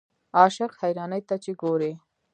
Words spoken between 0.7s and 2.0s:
حیرانۍ ته چې ګورې.